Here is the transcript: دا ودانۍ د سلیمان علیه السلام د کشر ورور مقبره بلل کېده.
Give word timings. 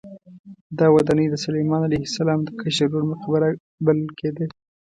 دا 0.79 0.85
ودانۍ 0.95 1.25
د 1.29 1.35
سلیمان 1.45 1.81
علیه 1.87 2.03
السلام 2.09 2.39
د 2.43 2.49
کشر 2.61 2.87
ورور 2.91 3.03
مقبره 3.11 3.49
بلل 3.85 4.09
کېده. 4.19 4.45